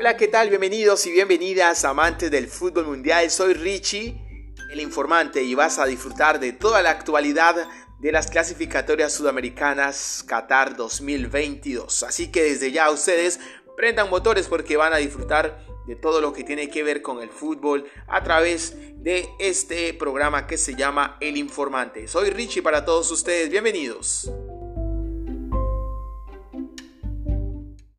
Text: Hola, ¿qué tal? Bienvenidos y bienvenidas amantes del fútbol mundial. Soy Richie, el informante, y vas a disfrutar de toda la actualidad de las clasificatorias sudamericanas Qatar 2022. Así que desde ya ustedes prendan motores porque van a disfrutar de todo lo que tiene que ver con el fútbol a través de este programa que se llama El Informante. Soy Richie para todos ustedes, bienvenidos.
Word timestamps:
Hola, 0.00 0.16
¿qué 0.16 0.28
tal? 0.28 0.48
Bienvenidos 0.48 1.04
y 1.06 1.10
bienvenidas 1.10 1.84
amantes 1.84 2.30
del 2.30 2.46
fútbol 2.46 2.86
mundial. 2.86 3.28
Soy 3.32 3.52
Richie, 3.52 4.16
el 4.70 4.78
informante, 4.78 5.42
y 5.42 5.56
vas 5.56 5.80
a 5.80 5.86
disfrutar 5.86 6.38
de 6.38 6.52
toda 6.52 6.82
la 6.82 6.90
actualidad 6.90 7.68
de 7.98 8.12
las 8.12 8.28
clasificatorias 8.28 9.12
sudamericanas 9.12 10.24
Qatar 10.24 10.76
2022. 10.76 12.04
Así 12.04 12.30
que 12.30 12.44
desde 12.44 12.70
ya 12.70 12.92
ustedes 12.92 13.40
prendan 13.76 14.08
motores 14.08 14.46
porque 14.46 14.76
van 14.76 14.92
a 14.92 14.98
disfrutar 14.98 15.66
de 15.88 15.96
todo 15.96 16.20
lo 16.20 16.32
que 16.32 16.44
tiene 16.44 16.70
que 16.70 16.84
ver 16.84 17.02
con 17.02 17.20
el 17.20 17.30
fútbol 17.30 17.84
a 18.06 18.22
través 18.22 18.76
de 19.02 19.28
este 19.40 19.94
programa 19.94 20.46
que 20.46 20.58
se 20.58 20.76
llama 20.76 21.16
El 21.20 21.36
Informante. 21.36 22.06
Soy 22.06 22.30
Richie 22.30 22.62
para 22.62 22.84
todos 22.84 23.10
ustedes, 23.10 23.50
bienvenidos. 23.50 24.30